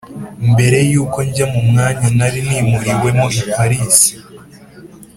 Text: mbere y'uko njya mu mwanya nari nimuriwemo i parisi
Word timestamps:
mbere 0.51 0.77
y'uko 0.91 1.17
njya 1.27 1.45
mu 1.53 1.61
mwanya 1.69 2.07
nari 2.17 2.39
nimuriwemo 2.47 3.25
i 3.41 3.43
parisi 3.53 4.09